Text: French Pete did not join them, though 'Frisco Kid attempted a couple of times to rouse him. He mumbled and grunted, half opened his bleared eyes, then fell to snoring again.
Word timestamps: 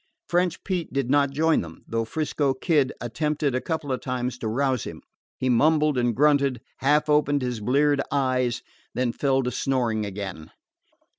French 0.27 0.63
Pete 0.63 0.91
did 0.91 1.11
not 1.11 1.29
join 1.29 1.61
them, 1.61 1.83
though 1.87 2.05
'Frisco 2.05 2.55
Kid 2.55 2.91
attempted 2.99 3.53
a 3.53 3.61
couple 3.61 3.91
of 3.91 4.01
times 4.01 4.39
to 4.39 4.47
rouse 4.47 4.83
him. 4.83 5.03
He 5.37 5.47
mumbled 5.47 5.95
and 5.95 6.15
grunted, 6.15 6.59
half 6.77 7.07
opened 7.07 7.43
his 7.43 7.59
bleared 7.59 8.01
eyes, 8.11 8.63
then 8.95 9.11
fell 9.13 9.43
to 9.43 9.51
snoring 9.51 10.03
again. 10.03 10.49